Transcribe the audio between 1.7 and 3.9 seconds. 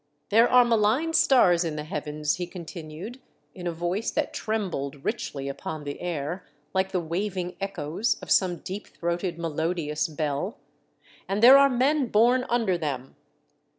the heavens," he continued, in a